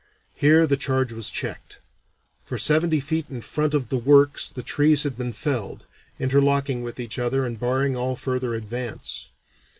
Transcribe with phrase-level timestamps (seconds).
[0.33, 1.79] Here the charge was checked.
[2.43, 5.85] For seventy feet in front of the works the trees had been felled,
[6.17, 9.29] interlocking with each other and barring all further advance.